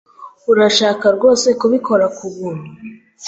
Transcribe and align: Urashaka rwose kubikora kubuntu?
Urashaka 0.51 1.05
rwose 1.15 1.47
kubikora 1.59 2.05
kubuntu? 2.17 2.69